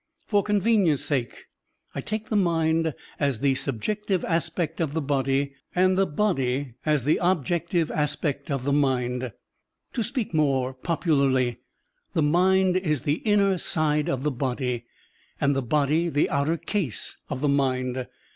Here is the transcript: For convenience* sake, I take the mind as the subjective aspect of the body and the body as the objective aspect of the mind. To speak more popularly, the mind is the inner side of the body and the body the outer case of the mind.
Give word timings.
For 0.25 0.41
convenience* 0.41 1.05
sake, 1.05 1.45
I 1.93 2.01
take 2.01 2.29
the 2.29 2.35
mind 2.35 2.95
as 3.19 3.41
the 3.41 3.53
subjective 3.53 4.25
aspect 4.25 4.81
of 4.81 4.93
the 4.93 5.01
body 5.01 5.53
and 5.75 5.95
the 5.95 6.07
body 6.07 6.73
as 6.87 7.03
the 7.05 7.19
objective 7.21 7.91
aspect 7.91 8.49
of 8.49 8.65
the 8.65 8.73
mind. 8.73 9.31
To 9.93 10.01
speak 10.01 10.33
more 10.33 10.73
popularly, 10.73 11.59
the 12.15 12.23
mind 12.23 12.77
is 12.77 13.01
the 13.01 13.17
inner 13.27 13.59
side 13.59 14.09
of 14.09 14.23
the 14.23 14.31
body 14.31 14.85
and 15.39 15.55
the 15.55 15.61
body 15.61 16.09
the 16.09 16.31
outer 16.31 16.57
case 16.57 17.19
of 17.29 17.41
the 17.41 17.47
mind. 17.49 18.07